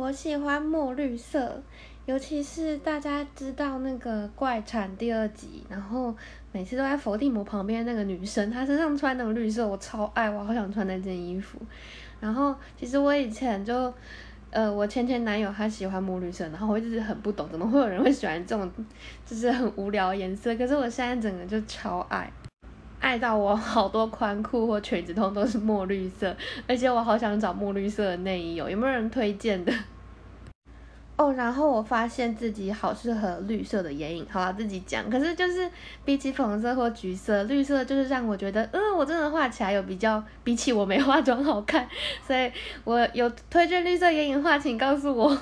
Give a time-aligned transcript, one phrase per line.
[0.00, 1.62] 我喜欢墨绿色，
[2.06, 6.16] 尤其是大家知道那个怪产第二集，然后
[6.52, 11.58] 每次都在伏地魔旁边那个女生，她身上穿那种绿色，我超爱，我好想穿那件衣服。
[12.18, 13.92] 然后其实我以前就，
[14.48, 18.72] 呃，我前前男友他喜欢墨绿色，然后我一直很不懂，怎么会有人会喜欢这种，
[19.26, 20.56] 就是很无聊颜色。
[20.56, 22.32] 可是我现在整个就超爱。
[23.00, 26.36] 爱到我好多宽裤或裙子通都是墨绿色，
[26.68, 29.72] 而且我好想找墨绿色的内衣哦，有没有人推荐的？
[31.16, 35.10] 哦，然后我发现自己好适合绿色的眼影，好了自己讲。
[35.10, 35.70] 可是就是
[36.02, 41.86] 比起粉红色或橘色，绿色就是让我觉得，嗯，我真的画起来有比较比起我没化妆好看，
[42.26, 42.50] 所以
[42.84, 45.38] 我有推荐绿色眼影画，请告诉我。